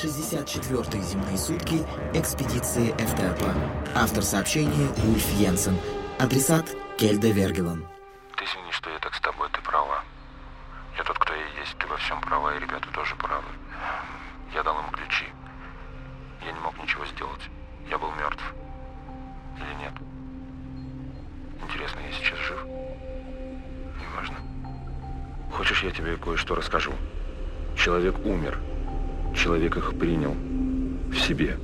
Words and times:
564 0.00 1.02
земные 1.02 1.36
сутки 1.36 1.84
экспедиции 2.14 2.92
ФТАПа. 2.92 3.54
Автор 3.94 4.22
сообщения 4.22 4.88
Ульф 5.06 5.30
Йенсен. 5.32 5.76
Адресат 6.18 6.74
Кельда 6.96 7.28
Вергелон. 7.28 7.84
Ты 8.36 8.44
извини, 8.44 8.72
что 8.72 8.88
я 8.88 8.98
так 8.98 9.14
с 9.14 9.20
тобой, 9.20 9.48
ты 9.52 9.60
права. 9.60 10.02
Я 10.96 11.04
тот, 11.04 11.18
кто 11.18 11.34
я 11.34 11.44
есть, 11.60 11.76
ты 11.78 11.86
во 11.86 11.98
всем 11.98 12.18
права, 12.22 12.56
и 12.56 12.60
ребята 12.60 12.88
тоже 12.94 13.14
правы. 13.16 13.44
Я 14.54 14.62
дал 14.62 14.78
им 14.78 14.90
ключи. 14.90 15.26
Я 16.46 16.52
не 16.52 16.60
мог 16.60 16.78
ничего 16.78 17.04
сделать. 17.04 17.42
Я 17.90 17.98
был 17.98 18.10
мертв. 18.12 18.54
Или 19.58 19.74
нет? 19.84 19.92
Интересно, 21.62 22.00
я 22.00 22.12
сейчас 22.12 22.38
жив? 22.38 22.64
Неважно. 24.00 24.36
Хочешь, 25.52 25.82
я 25.82 25.90
тебе 25.90 26.16
кое-что 26.16 26.54
расскажу? 26.54 26.94
Человек 27.76 28.18
умер. 28.24 28.58
Человек 29.42 29.78
их 29.78 29.94
принял. 29.94 30.34
В 31.10 31.18
себе. 31.18 31.56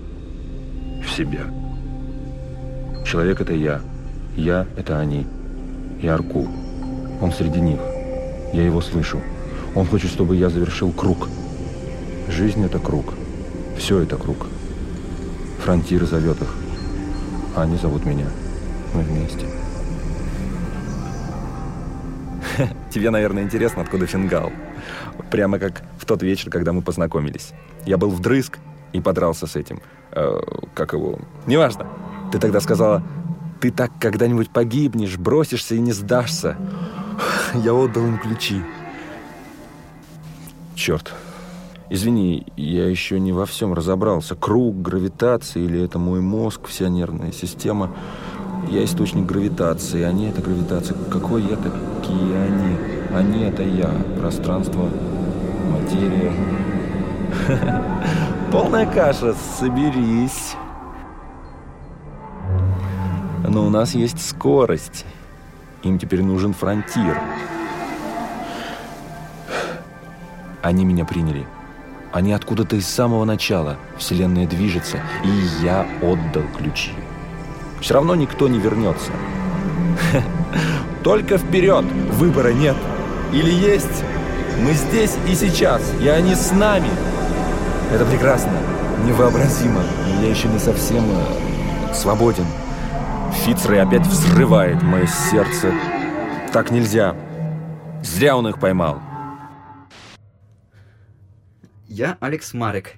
В 1.05 1.11
себя. 1.11 1.43
Человек— 3.05 3.41
это 3.43 3.53
я. 3.53 3.83
Я— 4.35 4.67
это 4.79 4.99
они. 4.99 5.27
И 6.01 6.07
Арку. 6.07 6.49
Он 7.21 7.31
среди 7.33 7.61
них. 7.61 7.81
Я 8.55 8.65
его 8.65 8.81
слышу. 8.81 9.21
Он 9.75 9.85
хочет, 9.85 10.11
чтобы 10.11 10.37
я 10.37 10.49
завершил 10.49 10.91
круг. 10.91 11.29
Жизнь— 12.31 12.65
это 12.67 12.79
круг. 12.79 13.13
Все 13.77 14.01
это 14.01 14.17
круг. 14.17 14.47
Фронтир 15.63 16.07
зовет 16.07 16.41
их. 16.41 16.55
А 17.55 17.65
они 17.65 17.77
зовут 17.77 18.07
меня. 18.07 18.27
Мы 18.95 19.03
вместе. 19.03 19.47
Тебе, 22.91 23.11
наверное, 23.11 23.43
интересно, 23.43 23.83
откуда 23.83 24.07
фингал. 24.07 24.51
Прямо 25.31 25.59
как 25.59 25.83
тот 26.07 26.23
вечер, 26.23 26.51
когда 26.51 26.73
мы 26.73 26.83
познакомились. 26.83 27.53
Я 27.85 27.99
был 27.99 28.11
вдрызг 28.11 28.59
и 28.93 29.01
подрался 29.01 29.47
с 29.47 29.57
этим. 29.57 29.81
Э, 30.13 30.39
как 30.75 30.93
его? 30.93 31.19
Неважно. 31.47 31.87
Ты 32.33 32.39
тогда 32.39 32.61
сказала, 32.61 33.03
ты 33.61 33.71
так 33.71 33.91
когда-нибудь 34.01 34.51
погибнешь, 34.51 35.19
бросишься 35.19 35.75
и 35.75 35.81
не 35.81 35.93
сдашься. 35.93 36.57
Я 37.55 37.75
отдал 37.75 38.05
им 38.05 38.19
ключи. 38.19 38.63
Черт. 40.75 41.13
Извини, 41.89 42.47
я 42.57 42.89
еще 42.89 43.21
не 43.21 43.33
во 43.33 43.47
всем 43.47 43.73
разобрался. 43.73 44.35
Круг, 44.35 44.83
гравитация 44.83 45.63
или 45.63 45.83
это 45.83 45.99
мой 45.99 46.21
мозг, 46.21 46.67
вся 46.67 46.89
нервная 46.89 47.33
система. 47.33 47.95
Я 48.69 48.85
источник 48.85 49.25
гравитации, 49.25 50.03
они 50.03 50.27
это 50.27 50.43
гравитация. 50.43 50.97
Какой 51.11 51.43
я, 51.43 51.57
такие 51.57 52.37
они. 52.37 52.77
Они 53.15 53.45
это 53.45 53.63
я. 53.63 53.91
Пространство, 54.19 54.91
материя. 55.67 56.33
Полная 58.53 58.87
каша, 58.87 59.35
соберись. 59.59 60.57
Но 63.49 63.67
у 63.67 63.71
нас 63.71 63.95
есть 63.95 64.27
скорость. 64.27 65.05
Им 65.83 65.99
теперь 65.99 66.23
нужен 66.23 66.53
фронтир. 66.53 67.21
Они 70.63 70.85
меня 70.85 71.05
приняли. 71.05 71.47
Они 72.13 72.33
откуда-то 72.33 72.77
из 72.77 72.89
самого 72.89 73.25
начала. 73.25 73.77
Вселенная 73.99 74.47
движется, 74.47 74.99
и 75.23 75.65
я 75.65 75.87
отдал 76.01 76.43
ключи. 76.57 76.93
Все 77.81 77.95
равно 77.95 78.15
никто 78.15 78.49
не 78.49 78.59
вернется. 78.59 79.13
Только 81.05 81.39
вперед! 81.39 81.85
Выбора 82.13 82.53
нет. 82.53 82.77
Или 83.33 83.51
есть. 83.51 84.03
Мы 84.59 84.73
здесь 84.73 85.17
и 85.29 85.35
сейчас, 85.35 85.83
и 86.01 86.09
они 86.09 86.35
с 86.35 86.51
нами. 86.51 86.89
Это 87.93 88.07
прекрасно, 88.07 88.59
невообразимо. 89.05 89.83
Но 90.07 90.23
я 90.23 90.31
еще 90.31 90.49
не 90.49 90.59
совсем 90.59 91.05
э, 91.11 91.95
свободен. 91.95 92.47
Фицрей 93.45 93.83
опять 93.83 94.07
взрывает 94.07 94.83
мое 94.83 95.07
сердце. 95.07 95.75
Так 96.55 96.71
нельзя. 96.71 97.15
Зря 98.03 98.35
он 98.35 98.49
их 98.49 98.59
поймал. 98.59 99.03
Я 101.87 102.17
Алекс 102.21 102.55
Марек, 102.55 102.95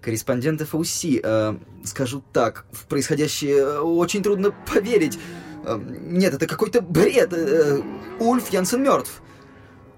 корреспондент 0.00 0.62
ФУСИ. 0.62 1.20
Э, 1.22 1.56
скажу 1.84 2.24
так, 2.32 2.64
в 2.72 2.86
происходящее 2.86 3.58
э, 3.58 3.78
очень 3.80 4.22
трудно 4.22 4.52
поверить. 4.72 5.18
Э, 5.66 5.78
нет, 5.78 6.32
это 6.32 6.46
какой-то 6.46 6.80
бред. 6.80 7.32
Э, 7.34 7.82
Ульф 8.20 8.48
Янсен 8.48 8.82
мертв. 8.82 9.20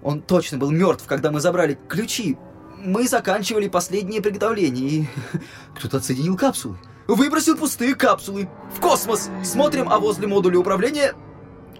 Он 0.07 0.23
точно 0.23 0.57
был 0.57 0.71
мертв, 0.71 1.05
когда 1.09 1.33
мы 1.33 1.41
забрали 1.41 1.77
ключи. 1.89 2.39
Мы 2.79 3.09
заканчивали 3.09 3.67
последнее 3.67 4.23
приготовление, 4.23 4.89
и 4.89 5.07
кто-то 5.77 5.97
отсоединил 5.97 6.37
капсулы. 6.37 6.77
Выбросил 7.09 7.57
пустые 7.57 7.97
капсулы 7.97 8.49
в 8.73 8.81
космос. 8.81 9.29
Смотрим, 9.43 9.89
а 9.89 9.99
возле 9.99 10.29
модуля 10.29 10.61
управления 10.61 11.15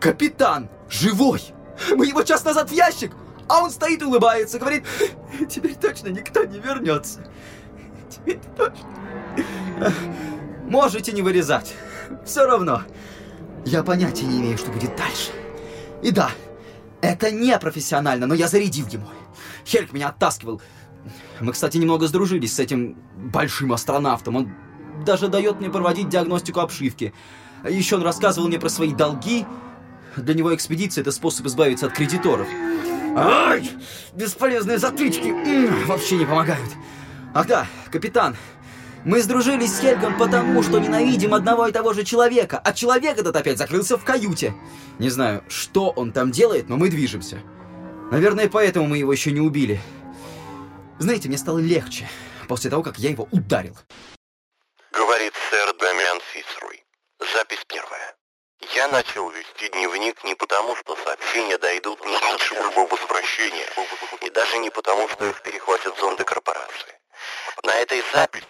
капитан 0.01 0.69
живой. 0.91 1.41
Мы 1.95 2.07
его 2.07 2.25
час 2.25 2.45
назад 2.45 2.69
в 2.69 2.73
ящик, 2.73 3.13
а 3.49 3.63
он 3.63 3.71
стоит 3.71 4.03
и 4.03 4.05
улыбается, 4.05 4.59
говорит, 4.59 4.83
теперь 5.49 5.77
точно 5.77 6.09
никто 6.09 6.43
не 6.43 6.59
вернется. 6.59 7.25
Теперь 8.11 8.41
точно. 8.57 8.89
Можете 10.65 11.13
не 11.13 11.23
вырезать. 11.23 11.75
Все 12.25 12.45
равно. 12.45 12.83
Я 13.65 13.85
понятия 13.85 14.27
не 14.27 14.41
имею, 14.41 14.59
что 14.59 14.73
будет 14.73 14.97
дальше. 14.97 15.31
И 16.03 16.11
да, 16.11 16.31
это 17.01 17.31
не 17.31 17.59
профессионально, 17.59 18.27
но 18.27 18.35
я 18.35 18.49
зарядил 18.49 18.87
ему. 18.89 19.07
Хельк 19.65 19.93
меня 19.93 20.09
оттаскивал. 20.09 20.61
Мы, 21.41 21.53
кстати, 21.53 21.77
немного 21.77 22.07
сдружились 22.07 22.55
с 22.55 22.59
этим 22.59 22.97
большим 23.17 23.73
астронавтом. 23.73 24.37
Он 24.37 24.55
даже 25.05 25.29
дает 25.29 25.61
мне 25.61 25.71
проводить 25.71 26.09
диагностику 26.09 26.61
обшивки. 26.61 27.13
Еще 27.69 27.97
он 27.97 28.03
рассказывал 28.03 28.49
мне 28.49 28.59
про 28.59 28.69
свои 28.69 28.93
долги. 28.93 29.45
Для 30.17 30.35
него 30.35 30.55
экспедиция— 30.55 31.03
это 31.03 31.13
способ 31.13 31.47
избавиться 31.47 31.87
от 31.87 31.93
кредиторов. 31.93 32.49
Ай! 33.17 33.71
Бесполезные 34.15 34.79
затычки 34.79 35.85
вообще 35.87 36.17
не 36.17 36.25
помогают. 36.25 36.71
Ах 37.35 37.47
да, 37.47 37.67
капитан, 37.91 38.37
мы 39.05 39.23
сдружились 39.23 39.75
с 39.75 39.81
Хельгом 39.81 40.17
потому, 40.19 40.63
что 40.63 40.79
ненавидим 40.79 41.35
одного 41.35 41.67
и 41.67 41.73
того 41.73 41.93
же 41.93 42.05
человека, 42.05 42.61
а 42.65 42.73
человек 42.73 43.19
этот 43.19 43.37
опять 43.37 43.59
закрылся 43.59 43.97
в 43.97 44.05
каюте. 44.05 44.55
Не 44.99 45.11
знаю, 45.11 45.45
что 45.49 45.91
он 45.91 46.13
там 46.13 46.31
делает, 46.31 46.69
но 46.69 46.77
мы 46.77 46.89
движемся. 46.89 47.41
Наверное, 48.11 48.49
поэтому 48.49 48.87
мы 48.87 48.99
его 48.99 49.13
еще 49.13 49.33
не 49.33 49.41
убили. 49.41 49.81
Знаете, 50.99 51.29
мне 51.29 51.39
стало 51.39 51.59
легче 51.59 52.09
после 52.49 52.71
того, 52.71 52.83
как 52.83 52.99
я 52.99 53.11
его 53.11 53.29
ударил. 53.31 53.77
Говорит 54.93 55.35
сэр 55.51 55.75
Дамиан 55.79 56.21
Фицруй. 56.33 56.85
Запись 57.35 57.65
первая. 57.69 58.17
Я 58.75 58.89
начал 58.89 59.29
вести 59.31 59.69
дневник 59.69 60.25
не 60.25 60.35
потому, 60.35 60.75
что 60.77 60.97
сообщения 60.97 61.59
дойдут 61.59 62.05
не 62.05 62.17
раньше 62.19 62.55
моего 62.55 62.87
возвращения, 62.87 63.69
и 64.23 64.31
даже 64.31 64.59
не 64.59 64.71
потому, 64.71 65.09
что 65.09 65.27
их 65.27 65.43
перехватят 65.43 65.99
зонды 65.99 66.25
корпорации. 66.25 66.99
На 67.63 67.75
этой 67.77 68.03
записи 68.13 68.45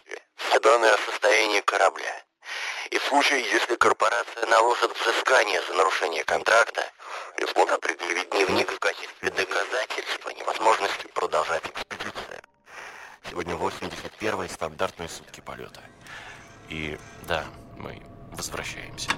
данные 0.61 0.93
о 0.93 0.99
состоянии 0.99 1.61
корабля. 1.61 2.25
И 2.91 2.99
в 2.99 3.03
случае, 3.05 3.41
если 3.41 3.75
корпорация 3.77 4.47
наложит 4.47 4.97
взыскание 4.99 5.61
за 5.62 5.75
нарушение 5.75 6.25
контракта, 6.25 6.83
я 7.39 7.47
смогу 7.49 7.77
предъявить 7.78 8.31
дневник 8.31 8.71
в 8.71 8.78
качестве 8.78 9.31
доказательства 9.31 10.31
невозможности 10.31 11.06
продолжать 11.15 11.65
экспедицию. 11.66 12.41
Сегодня 13.28 13.56
81 13.56 14.49
стандартные 14.49 15.09
сутки 15.09 15.41
полета. 15.41 15.81
И 16.69 16.97
да, 17.22 17.45
мы 17.77 18.03
возвращаемся. 18.33 19.11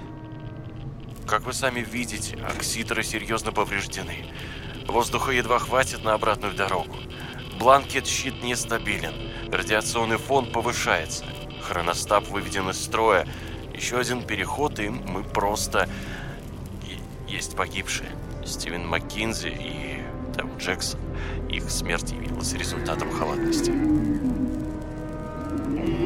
Как 1.27 1.41
вы 1.41 1.53
сами 1.53 1.81
видите, 1.81 2.35
акситеры 2.43 3.03
серьезно 3.03 3.51
повреждены. 3.51 4.33
Воздуха 4.87 5.31
едва 5.31 5.59
хватит 5.59 6.03
на 6.03 6.15
обратную 6.15 6.55
дорогу. 6.55 6.97
Бланкет-щит 7.59 8.41
нестабилен. 8.41 9.51
Радиационный 9.53 10.17
фон 10.17 10.51
повышается. 10.51 11.25
Хроностаб 11.69 12.27
выведен 12.29 12.69
из 12.71 12.83
строя. 12.83 13.27
Еще 13.75 13.99
один 13.99 14.23
переход, 14.23 14.79
и 14.79 14.89
мы 14.89 15.21
просто... 15.21 15.87
И 16.87 16.97
есть 17.31 17.55
погибшие. 17.55 18.09
Стивен 18.43 18.87
Маккинзи 18.87 19.49
и 19.49 20.01
Тэм 20.35 20.57
Джексон. 20.57 20.99
Их 21.47 21.69
смерть 21.69 22.11
явилась 22.11 22.53
результатом 22.53 23.11
халатности. 23.11 23.69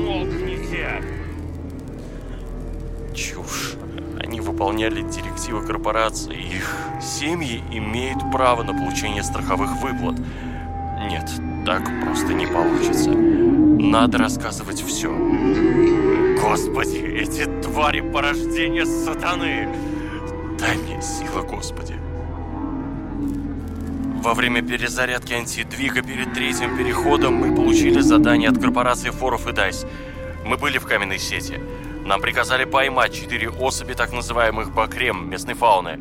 Умолкните! 0.03 1.01
Чушь. 3.15 3.75
Они 4.19 4.41
выполняли 4.41 5.01
директивы 5.01 5.65
корпорации. 5.65 6.35
Их 6.57 6.75
семьи 7.01 7.63
имеют 7.71 8.19
право 8.33 8.63
на 8.63 8.73
получение 8.73 9.23
страховых 9.23 9.77
выплат. 9.77 10.19
Нет, 11.09 11.31
так 11.65 11.89
просто 12.03 12.33
не 12.33 12.47
получится. 12.47 13.62
Надо 13.83 14.17
рассказывать 14.17 14.81
все. 14.81 15.09
Господи, 16.39 16.99
эти 16.99 17.43
твари 17.61 17.99
порождения 17.99 18.85
сатаны! 18.85 19.67
Дай 20.57 20.77
мне 20.77 21.01
сила, 21.01 21.41
Господи. 21.41 21.93
Во 24.23 24.33
время 24.33 24.61
перезарядки 24.61 25.33
антидвига 25.33 26.01
перед 26.01 26.33
третьим 26.33 26.77
переходом 26.77 27.35
мы 27.35 27.53
получили 27.53 27.99
задание 27.99 28.49
от 28.49 28.57
корпорации 28.57 29.09
Форов 29.09 29.49
и 29.49 29.51
Дайс. 29.51 29.85
Мы 30.45 30.55
были 30.55 30.77
в 30.77 30.87
каменной 30.87 31.19
сети. 31.19 31.59
Нам 32.05 32.21
приказали 32.21 32.63
поймать 32.63 33.13
четыре 33.13 33.49
особи 33.49 33.93
так 33.93 34.13
называемых 34.13 34.73
бакрем 34.73 35.29
местной 35.29 35.55
фауны. 35.55 35.99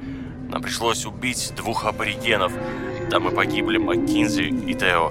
Нам 0.48 0.62
пришлось 0.62 1.04
убить 1.04 1.52
двух 1.56 1.84
аборигенов. 1.84 2.52
Там 3.10 3.24
мы 3.24 3.32
погибли 3.32 3.78
Маккинзи 3.78 4.42
и 4.70 4.74
Тео. 4.74 5.10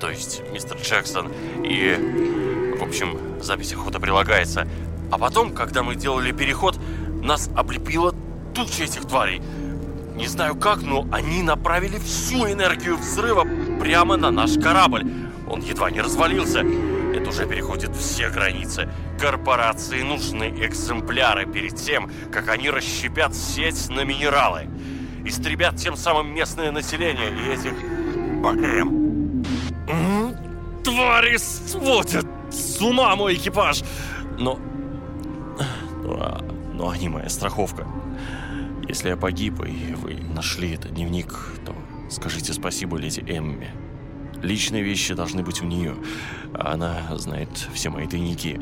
То 0.00 0.10
есть 0.10 0.42
мистер 0.52 0.76
Джексон. 0.76 1.32
И, 1.64 2.76
в 2.78 2.82
общем, 2.82 3.18
запись 3.40 3.72
охота 3.72 4.00
прилагается. 4.00 4.66
А 5.10 5.18
потом, 5.18 5.52
когда 5.52 5.82
мы 5.82 5.94
делали 5.94 6.32
переход, 6.32 6.78
нас 7.22 7.48
облепила 7.56 8.14
туча 8.54 8.84
этих 8.84 9.06
тварей. 9.06 9.40
Не 10.14 10.26
знаю 10.26 10.56
как, 10.56 10.82
но 10.82 11.06
они 11.12 11.42
направили 11.42 11.98
всю 11.98 12.46
энергию 12.50 12.96
взрыва 12.96 13.46
прямо 13.80 14.16
на 14.16 14.30
наш 14.30 14.54
корабль. 14.54 15.04
Он 15.46 15.60
едва 15.60 15.90
не 15.90 16.00
развалился. 16.00 16.60
Это 17.14 17.30
уже 17.30 17.46
переходит 17.46 17.94
все 17.96 18.30
границы. 18.30 18.88
Корпорации 19.20 20.02
нужны 20.02 20.54
экземпляры 20.58 21.46
перед 21.46 21.76
тем, 21.76 22.10
как 22.32 22.48
они 22.48 22.70
расщепят 22.70 23.34
сеть 23.34 23.88
на 23.88 24.04
минералы. 24.04 24.68
Истребят 25.24 25.76
тем 25.76 25.96
самым 25.96 26.34
местное 26.34 26.70
население 26.72 27.30
и 27.30 27.52
этих 27.52 27.72
БГМ. 28.42 29.05
Твари 30.84 31.36
сводят 31.36 32.26
с 32.50 32.80
ума 32.80 33.14
мой 33.16 33.34
экипаж. 33.34 33.82
Но... 34.38 34.58
Но, 36.02 36.14
а, 36.20 36.44
но 36.72 36.90
они 36.90 37.08
моя 37.08 37.28
страховка. 37.28 37.86
Если 38.88 39.08
я 39.08 39.16
погиб, 39.16 39.64
и 39.64 39.94
вы 39.94 40.14
нашли 40.14 40.74
этот 40.74 40.94
дневник, 40.94 41.34
то 41.64 41.74
скажите 42.08 42.52
спасибо 42.52 42.96
леди 42.96 43.20
Эмме. 43.20 43.72
Личные 44.42 44.82
вещи 44.82 45.14
должны 45.14 45.42
быть 45.42 45.62
у 45.62 45.66
нее. 45.66 45.96
А 46.54 46.74
она 46.74 47.16
знает 47.16 47.48
все 47.74 47.90
мои 47.90 48.06
тайники. 48.06 48.60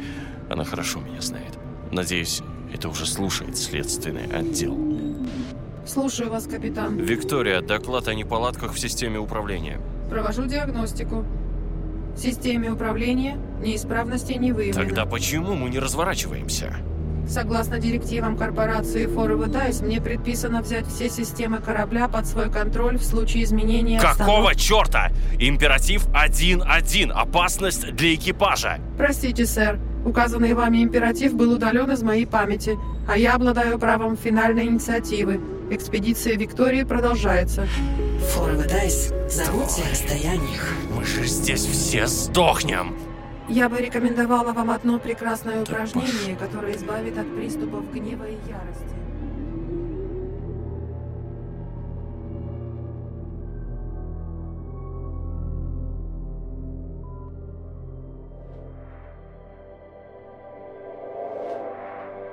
Она 0.48 0.64
хорошо 0.64 1.00
меня 1.00 1.20
знает. 1.20 1.58
Надеюсь, 1.90 2.42
это 2.72 2.88
уже 2.88 3.06
слушает 3.06 3.56
следственный 3.56 4.26
отдел. 4.26 4.78
Слушаю 5.86 6.30
вас, 6.30 6.46
капитан. 6.46 6.96
Виктория, 6.96 7.60
доклад 7.60 8.08
о 8.08 8.14
неполадках 8.14 8.72
в 8.72 8.78
системе 8.78 9.18
управления. 9.18 9.80
Провожу 10.10 10.46
диагностику. 10.46 11.24
В 12.14 12.18
системе 12.18 12.70
управления 12.70 13.38
неисправности 13.60 14.34
не 14.34 14.52
выявлено. 14.52 14.84
Тогда 14.86 15.04
почему 15.04 15.54
мы 15.54 15.68
не 15.68 15.78
разворачиваемся? 15.78 16.76
Согласно 17.26 17.78
директивам 17.78 18.36
корпорации 18.36 19.06
Форвард 19.06 19.50
Дайс, 19.50 19.80
мне 19.80 20.00
предписано 20.00 20.60
взять 20.60 20.86
все 20.86 21.08
системы 21.08 21.58
корабля 21.58 22.06
под 22.06 22.26
свой 22.26 22.50
контроль 22.50 22.98
в 22.98 23.02
случае 23.04 23.44
изменения 23.44 23.98
Какого 23.98 24.50
обстановки. 24.50 24.58
черта? 24.60 25.10
Императив 25.38 26.06
1-1. 26.08 27.10
Опасность 27.12 27.92
для 27.94 28.14
экипажа. 28.14 28.78
Простите, 28.98 29.46
сэр. 29.46 29.78
Указанный 30.04 30.52
вами 30.52 30.82
императив 30.82 31.34
был 31.34 31.54
удален 31.54 31.90
из 31.90 32.02
моей 32.02 32.26
памяти, 32.26 32.78
а 33.08 33.16
я 33.16 33.34
обладаю 33.34 33.78
правом 33.78 34.18
финальной 34.18 34.66
инициативы. 34.66 35.40
Экспедиция 35.70 36.36
Виктории 36.36 36.82
продолжается. 36.82 37.66
Форвард 38.32 38.68
Дайс 38.68 39.12
зовутся 39.28 39.82
расстояниях. 39.90 40.72
Мы 40.90 41.04
же 41.04 41.24
здесь 41.26 41.64
все 41.64 42.06
сдохнем. 42.06 42.96
Я 43.48 43.68
бы 43.68 43.78
рекомендовала 43.78 44.52
вам 44.52 44.70
одно 44.70 44.98
прекрасное 44.98 45.56
Да 45.56 45.62
упражнение, 45.62 46.36
которое 46.36 46.74
избавит 46.74 47.18
от 47.18 47.34
приступов 47.36 47.92
гнева 47.92 48.24
и 48.24 48.36
ярости. 48.48 48.94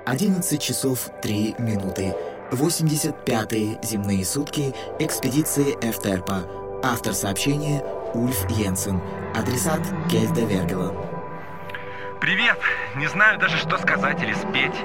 Одиннадцать 0.06 0.62
часов 0.62 1.10
три 1.22 1.56
минуты. 1.58 2.14
85-е 2.52 3.80
земные 3.82 4.26
сутки 4.26 4.74
экспедиции 5.00 5.78
Эфтерпа. 5.82 6.44
Автор 6.84 7.14
сообщения 7.14 7.82
Ульф 8.14 8.50
Йенсен. 8.50 9.00
Адресат 9.34 9.80
Кельда 10.10 10.42
Вергела. 10.42 10.94
Привет! 12.20 12.60
Не 12.98 13.08
знаю 13.08 13.40
даже, 13.40 13.58
что 13.58 13.78
сказать 13.78 14.22
или 14.22 14.34
спеть. 14.34 14.76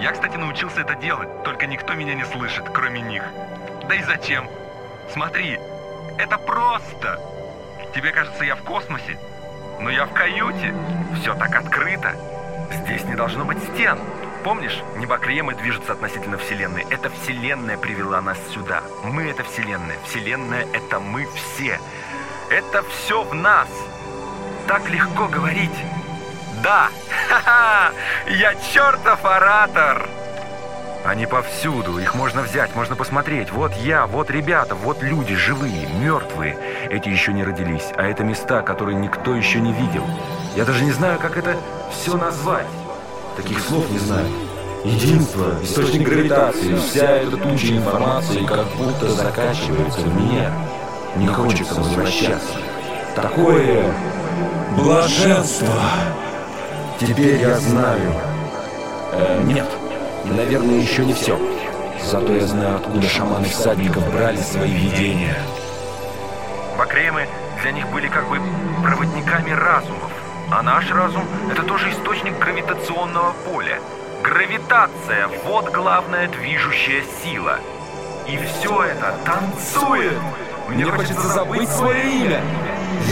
Я, 0.00 0.12
кстати, 0.12 0.36
научился 0.38 0.80
это 0.80 0.94
делать, 0.94 1.28
только 1.44 1.66
никто 1.66 1.92
меня 1.92 2.14
не 2.14 2.24
слышит, 2.24 2.64
кроме 2.72 3.02
них. 3.02 3.22
Да 3.88 3.94
и 3.94 4.02
зачем? 4.04 4.48
Смотри, 5.12 5.58
это 6.16 6.38
просто! 6.38 7.20
Тебе 7.94 8.12
кажется, 8.12 8.42
я 8.44 8.56
в 8.56 8.62
космосе? 8.62 9.18
Но 9.80 9.90
я 9.90 10.06
в 10.06 10.14
каюте. 10.14 10.74
Все 11.20 11.34
так 11.34 11.54
открыто. 11.54 12.16
Здесь 12.84 13.04
не 13.04 13.14
должно 13.14 13.44
быть 13.44 13.58
стен. 13.74 13.98
Помнишь, 14.44 14.82
небокремы 14.96 15.54
движутся 15.54 15.92
относительно 15.92 16.36
Вселенной. 16.36 16.84
Это 16.90 17.10
Вселенная 17.10 17.78
привела 17.78 18.20
нас 18.20 18.38
сюда. 18.52 18.82
Мы— 19.04 19.22
это 19.30 19.44
Вселенная. 19.44 19.96
Вселенная— 20.04 20.66
это 20.72 20.98
мы 20.98 21.28
все. 21.34 21.78
Это 22.50 22.82
все 22.82 23.22
в 23.22 23.34
нас. 23.34 23.68
Так 24.66 24.88
легко 24.90 25.28
говорить. 25.28 25.70
Да, 26.60 26.88
ха-ха, 27.28 27.92
я 28.26 28.54
чертов 28.56 29.24
оратор. 29.24 30.08
Они 31.04 31.26
повсюду, 31.26 31.98
их 31.98 32.14
можно 32.14 32.42
взять, 32.42 32.74
можно 32.74 32.96
посмотреть. 32.96 33.50
Вот 33.50 33.72
я, 33.74 34.06
вот 34.06 34.30
ребята, 34.30 34.74
вот 34.74 35.02
люди, 35.02 35.34
живые, 35.36 35.86
мертвые. 35.86 36.56
Эти 36.90 37.08
еще 37.08 37.32
не 37.32 37.44
родились, 37.44 37.92
а 37.96 38.06
это 38.06 38.24
места, 38.24 38.62
которые 38.62 38.96
никто 38.96 39.34
еще 39.34 39.60
не 39.60 39.72
видел. 39.72 40.04
Я 40.56 40.64
даже 40.64 40.84
не 40.84 40.92
знаю, 40.92 41.18
как 41.18 41.36
это 41.36 41.56
все 41.90 42.16
назвать. 42.16 42.66
Таких 43.36 43.60
слов 43.60 43.90
не 43.90 43.98
знаю. 43.98 44.26
Единство, 44.84 45.54
источник 45.62 46.02
гравитации, 46.02 46.74
вся 46.74 47.08
эта 47.18 47.36
туча 47.36 47.68
информации 47.68 48.44
как 48.44 48.66
будто 48.76 49.08
закачивается 49.10 50.00
в 50.00 50.20
меня. 50.20 50.52
Не 51.16 51.26
хочется 51.28 51.74
возвращаться. 51.74 52.54
Такое 53.14 53.94
блаженство. 54.76 55.68
Теперь 57.00 57.40
я 57.40 57.58
знаю. 57.58 58.12
Э, 59.12 59.42
нет, 59.44 59.66
наверное, 60.24 60.80
еще 60.80 61.04
не 61.04 61.14
все. 61.14 61.38
Зато 62.04 62.34
я 62.34 62.46
знаю, 62.46 62.76
откуда 62.76 63.08
шаманы 63.08 63.48
всадников 63.48 64.10
брали 64.12 64.38
свои 64.38 64.72
видения. 64.72 65.36
Бакремы 66.76 67.26
для 67.62 67.72
них 67.72 67.88
были 67.90 68.08
как 68.08 68.28
бы 68.28 68.38
проводниками 68.82 69.50
разумов. 69.50 70.11
А 70.54 70.60
наш 70.60 70.90
разум— 70.90 71.24
это 71.50 71.62
тоже 71.62 71.90
источник 71.90 72.38
гравитационного 72.38 73.32
поля. 73.46 73.78
Гравитация— 74.22 75.28
вот 75.46 75.72
главная 75.72 76.28
движущая 76.28 77.02
сила. 77.22 77.58
И 78.28 78.36
все 78.36 78.82
это 78.82 79.14
танцует. 79.24 80.12
Мне 80.68 80.84
хочется 80.84 81.26
забыть 81.28 81.70
свое 81.70 82.02
имя. 82.02 82.42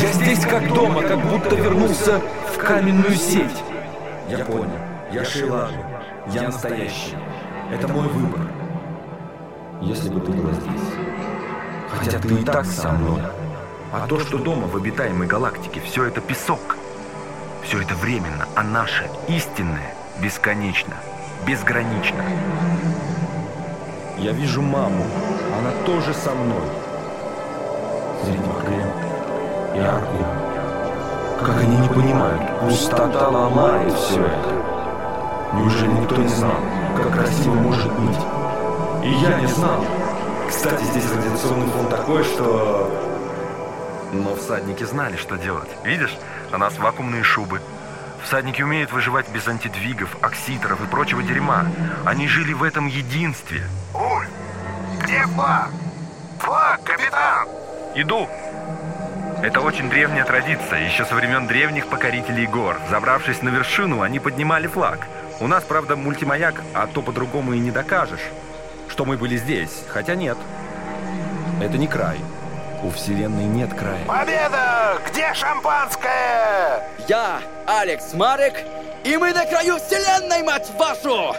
Я 0.03 0.13
здесь 0.13 0.45
как 0.45 0.69
дома, 0.69 1.01
как 1.01 1.19
будто 1.19 1.55
вернулся 1.55 2.21
в 2.53 2.59
каменную 2.59 3.17
сеть. 3.17 3.65
Я 4.29 4.45
понял. 4.45 4.79
Я 5.11 5.25
Шейлажа. 5.25 5.83
Я 6.27 6.43
настоящий. 6.43 7.17
Это 7.73 7.89
мой 7.89 8.07
выбор. 8.09 8.43
Если 9.81 10.11
бы 10.11 10.21
ты 10.21 10.31
была 10.31 10.53
здесь. 10.53 10.93
Хотя 11.91 12.19
ты 12.19 12.35
и 12.35 12.45
так 12.45 12.67
со 12.67 12.93
мной. 12.93 13.23
А 13.95 14.07
то, 14.07 14.21
что 14.21 14.37
дома 14.37 14.67
в 14.67 14.77
обитаемой 14.77 15.27
галактике, 15.27 15.81
все 15.81 16.05
это 16.05 16.21
песок. 16.21 16.77
Все 17.71 17.83
это 17.83 17.95
временно, 17.95 18.49
а 18.57 18.65
наше 18.65 19.09
истинное 19.29 19.95
бесконечно, 20.19 20.97
безгранично. 21.47 22.25
Я 24.19 24.33
вижу 24.33 24.61
маму. 24.61 25.07
Она 25.57 25.71
тоже 25.87 26.13
со 26.13 26.33
мной. 26.33 26.65
Среди 28.25 28.39
Макрем 28.39 28.89
и 29.77 29.79
Арку. 29.79 30.17
Как 31.39 31.61
они 31.61 31.77
не 31.77 31.89
понимают, 31.89 32.43
пустота 32.59 33.29
ломает 33.29 33.93
все 33.93 34.21
это. 34.21 35.53
Неужели 35.55 35.93
никто 35.93 36.17
не 36.17 36.27
знал, 36.27 36.59
как 36.97 37.13
красиво 37.13 37.55
может 37.55 37.93
быть? 37.93 38.19
И 39.05 39.11
я 39.11 39.41
не 39.41 39.47
знал. 39.47 39.85
Кстати, 40.49 40.83
здесь 40.83 41.09
радиационный 41.13 41.69
фон 41.69 41.87
такой, 41.87 42.25
что... 42.25 42.91
Но 44.13 44.35
всадники 44.35 44.83
знали, 44.83 45.17
что 45.17 45.37
делать. 45.37 45.71
Видишь, 45.85 46.19
на 46.51 46.59
нас 46.59 46.79
вакуумные 46.79 47.23
шубы. 47.23 47.61
Всадники 48.23 48.63
умеют 48.63 48.93
выживать 48.93 49.29
без 49.31 49.49
антидвигов, 49.49 50.17
окситоров 50.21 50.83
и 50.83 50.87
прочего 50.87 51.23
дерьма. 51.23 51.67
Они 52.05 52.29
жили 52.29 52.53
в 52.53 52.63
этом 52.63 52.87
единстве. 52.87 53.63
Ой, 53.95 54.27
где 55.03 55.23
флаг? 55.27 55.71
Флаг, 56.41 56.83
капитан! 56.85 57.49
Иду. 57.95 58.29
Это 59.43 59.61
очень 59.61 59.89
древняя 59.89 60.25
традиция, 60.25 60.87
еще 60.87 61.07
со 61.07 61.15
времен 61.15 61.47
древних 61.47 61.87
покорителей 61.87 62.47
гор. 62.47 62.77
Забравшись 62.91 63.41
на 63.43 63.49
вершину, 63.49 64.03
они 64.03 64.21
поднимали 64.21 64.67
флаг. 64.67 65.07
У 65.41 65.47
нас, 65.47 65.65
правда, 65.65 65.97
мультимаяк, 65.97 66.63
а 66.75 66.87
то 66.87 67.01
по-другому 67.01 67.55
и 67.55 67.59
не 67.59 67.71
докажешь, 67.71 68.29
что 68.89 69.07
мы 69.07 69.17
были 69.17 69.39
здесь. 69.39 69.83
Хотя 69.89 70.15
нет, 70.15 70.37
это 71.61 71.79
не 71.79 71.89
край. 71.89 72.19
У 72.83 72.91
Вселенной 72.91 73.45
нет 73.45 73.75
края. 73.75 74.05
Победа! 74.07 74.99
Где 75.07 75.35
шампанское? 75.35 76.89
Я 77.09 77.41
Алекс 77.67 78.15
Марек, 78.15 78.55
и 79.05 79.19
мы 79.19 79.33
на 79.35 79.45
краю 79.45 79.77
вселенной, 79.77 80.43
мать 80.43 80.71
вашу! 80.79 81.35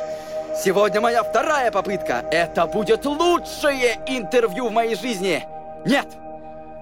Сегодня 0.56 1.02
моя 1.02 1.24
вторая 1.24 1.72
попытка. 1.72 2.24
Это 2.30 2.68
будет 2.68 3.06
лучшее 3.06 4.00
интервью 4.06 4.68
в 4.68 4.72
моей 4.72 4.94
жизни. 4.96 5.44
Нет, 5.84 6.06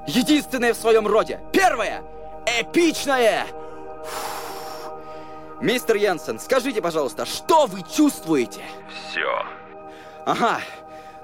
единственное 0.06 0.74
в 0.74 0.78
своем 0.78 1.08
роде. 1.08 1.40
Первое, 1.54 2.02
эпичное. 2.46 3.46
Мистер 5.62 5.96
Йенсен, 5.96 6.38
скажите, 6.38 6.82
пожалуйста, 6.82 7.26
что 7.26 7.66
вы 7.66 7.82
чувствуете? 7.84 8.62
Все. 9.10 9.46
Ага, 10.26 10.60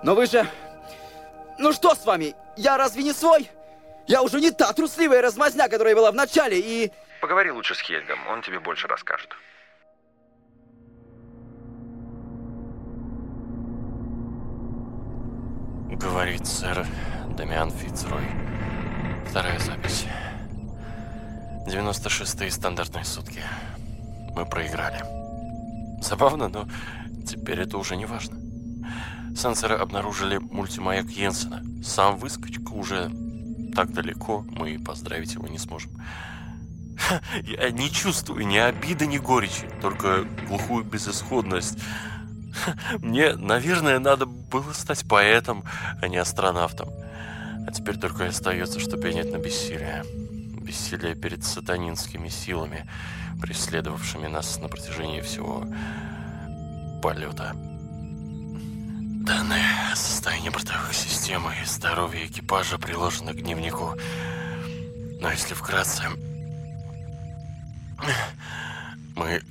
но 0.03 0.15
вы 0.15 0.25
же... 0.25 0.47
Ну 1.57 1.73
что 1.73 1.95
с 1.95 2.05
вами? 2.05 2.35
Я 2.57 2.77
разве 2.77 3.03
не 3.03 3.13
свой? 3.13 3.49
Я 4.07 4.21
уже 4.21 4.39
не 4.39 4.51
та 4.51 4.71
трусливая 4.73 5.21
размазня, 5.21 5.67
которая 5.67 5.95
была 5.95 6.11
в 6.11 6.15
начале, 6.15 6.59
и... 6.59 6.91
Поговори 7.21 7.51
лучше 7.51 7.73
с 7.75 7.79
Хельгом, 7.79 8.19
он 8.27 8.41
тебе 8.41 8.59
больше 8.59 8.87
расскажет. 8.87 9.29
Говорит 15.91 16.45
сэр 16.45 16.85
Дамиан 17.37 17.71
Фицрой. 17.71 18.25
Вторая 19.29 19.57
запись. 19.59 20.05
96-е 21.67 22.51
стандартные 22.51 23.05
сутки. 23.05 23.41
Мы 24.35 24.45
проиграли. 24.45 24.99
Забавно, 26.01 26.47
но 26.47 26.67
теперь 27.25 27.61
это 27.61 27.77
уже 27.77 27.95
не 27.95 28.05
важно. 28.05 28.44
Сенсоры 29.35 29.75
обнаружили 29.75 30.37
мультимаяк 30.37 31.09
Йенсена. 31.09 31.61
Сам 31.83 32.17
выскочка 32.17 32.71
уже 32.71 33.11
так 33.75 33.91
далеко, 33.91 34.45
мы 34.49 34.79
поздравить 34.79 35.33
его 35.33 35.47
не 35.47 35.59
сможем. 35.59 35.91
Я 37.43 37.69
не 37.71 37.91
чувствую 37.91 38.47
ни 38.47 38.57
обиды, 38.57 39.05
ни 39.05 39.17
горечи, 39.17 39.69
только 39.81 40.25
глухую 40.47 40.85
безысходность. 40.85 41.77
Мне, 42.99 43.35
наверное, 43.35 43.99
надо 43.99 44.25
было 44.25 44.71
стать 44.71 45.05
поэтом, 45.07 45.65
а 46.01 46.07
не 46.07 46.17
астронавтом. 46.17 46.89
А 47.67 47.71
теперь 47.73 47.97
только 47.97 48.23
и 48.23 48.27
остается, 48.27 48.79
что 48.79 48.95
пенять 48.97 49.31
на 49.33 49.37
бессилие. 49.37 50.05
Бессилие 50.61 51.13
перед 51.13 51.43
сатанинскими 51.43 52.29
силами, 52.29 52.89
преследовавшими 53.41 54.27
нас 54.27 54.59
на 54.59 54.69
протяжении 54.69 55.19
всего 55.19 55.65
полета. 57.03 57.53
Данные 59.25 59.65
о 59.91 59.95
состоянии 59.95 60.49
бортовых 60.49 60.93
систем 60.93 61.49
и 61.49 61.65
здоровье 61.65 62.27
экипажа 62.27 62.77
приложены 62.77 63.33
к 63.33 63.41
дневнику. 63.41 63.95
Но 65.19 65.31
если 65.31 65.55
вкратце... 65.55 66.03
Мы 69.15 69.41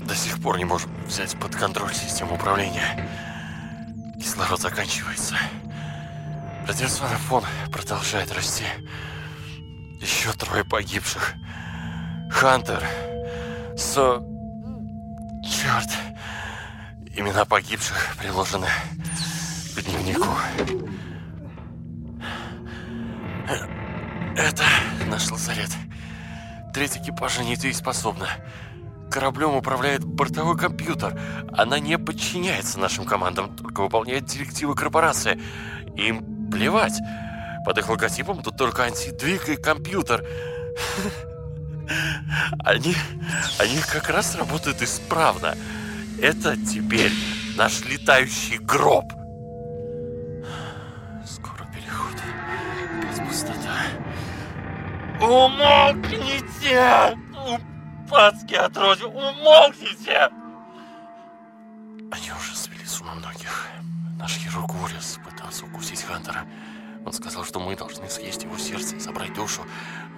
до 0.00 0.14
сих 0.16 0.42
пор 0.42 0.58
не 0.58 0.64
можем 0.64 0.90
взять 1.06 1.38
под 1.38 1.54
контроль 1.54 1.94
систему 1.94 2.34
управления. 2.34 3.08
Кислород 4.20 4.60
заканчивается. 4.60 5.36
Радиационный 6.66 7.18
фон 7.18 7.44
продолжает 7.70 8.32
расти. 8.32 8.64
Еще 10.00 10.32
трое 10.32 10.64
погибших. 10.64 11.34
Хантер. 12.28 12.82
Со... 13.76 14.20
Черт. 15.44 15.90
Имена 17.14 17.44
погибших 17.44 18.16
приложены 18.18 18.68
к 19.76 19.82
дневнику. 19.82 20.26
Это 24.34 24.64
наш 25.06 25.30
лазарет. 25.30 25.70
Треть 26.72 26.96
экипажа 26.96 27.44
недееспособна. 27.44 28.26
Кораблем 29.10 29.54
управляет 29.54 30.02
бортовой 30.04 30.56
компьютер. 30.56 31.18
Она 31.52 31.78
не 31.78 31.98
подчиняется 31.98 32.78
нашим 32.78 33.04
командам, 33.04 33.54
только 33.54 33.82
выполняет 33.82 34.24
директивы 34.24 34.74
корпорации. 34.74 35.40
Им 35.96 36.50
плевать. 36.50 36.98
Под 37.64 37.78
их 37.78 37.88
логотипом 37.88 38.42
тут 38.42 38.56
только 38.56 38.84
антидвиг 38.84 39.48
и 39.48 39.56
компьютер. 39.56 40.24
Они, 42.64 42.94
они 43.58 43.78
как 43.92 44.08
раз 44.08 44.36
работают 44.36 44.82
исправно. 44.82 45.54
Это 46.20 46.56
теперь 46.56 47.12
наш 47.56 47.84
летающий 47.84 48.58
гроб. 48.58 49.04
Умолкните! 55.20 57.16
Упадские 58.06 58.60
отродья, 58.60 59.06
умолкните! 59.06 60.28
Они 62.12 62.32
уже 62.32 62.54
свели 62.54 62.84
с 62.84 63.00
ума 63.00 63.14
многих. 63.14 63.68
Наш 64.18 64.36
хирург 64.36 64.74
Урис 64.82 65.18
пытался 65.24 65.64
укусить 65.64 66.02
Хантера. 66.02 66.44
Он 67.04 67.12
сказал, 67.12 67.44
что 67.44 67.60
мы 67.60 67.76
должны 67.76 68.08
съесть 68.08 68.42
его 68.44 68.58
сердце 68.58 68.96
и 68.96 69.00
забрать 69.00 69.32
душу. 69.34 69.62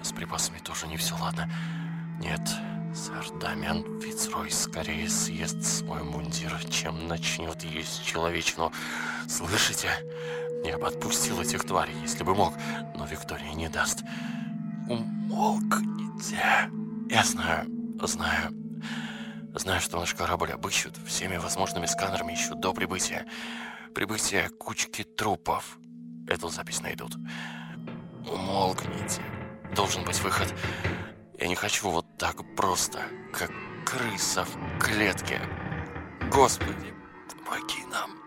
С 0.03 0.13
припасами 0.13 0.59
тоже 0.59 0.87
не 0.89 0.97
все 0.97 1.17
ладно. 1.17 1.49
Нет, 2.19 2.41
сэр 2.95 3.39
Дамиан 3.39 3.85
Фицрой 4.01 4.51
скорее 4.51 5.09
съест 5.09 5.63
свой 5.65 6.03
мундир, 6.03 6.53
чем 6.71 7.07
начнет 7.07 7.63
есть 7.63 8.05
человечину. 8.05 8.73
Слышите? 9.29 9.91
Я 10.65 10.77
бы 10.77 10.89
отпустил 10.89 11.41
этих 11.41 11.65
тварей, 11.65 11.95
если 12.03 12.25
бы 12.25 12.35
мог, 12.35 12.55
но 12.97 13.07
Виктория 13.07 13.53
не 13.53 13.69
даст. 13.69 14.03
Умолкните. 15.39 16.69
Я 17.09 17.23
знаю, 17.23 17.71
знаю. 18.03 18.51
Знаю, 19.55 19.81
что 19.81 20.01
наш 20.01 20.13
корабль 20.13 20.51
обыщут, 20.51 20.97
всеми 21.07 21.37
возможными 21.37 21.87
сканерами 21.87 22.33
ищут 22.33 22.59
до 22.59 22.73
прибытия. 22.73 23.25
Прибытие 23.95 24.49
кучки 24.49 25.05
трупов. 25.05 25.79
Эту 26.27 26.49
запись 26.49 26.81
найдут. 26.81 27.15
Умолкните. 28.29 29.23
Должен 29.77 30.05
быть 30.05 30.21
выход. 30.23 30.53
Я 31.39 31.47
не 31.47 31.55
хочу 31.55 31.89
вот 31.89 32.19
так 32.19 32.37
просто, 32.57 32.99
как 33.33 33.53
крыса 33.87 34.45
в 34.45 34.81
клетке. 34.81 35.41
Господи, 36.33 36.93
помоги 37.31 37.85
нам. 37.93 38.18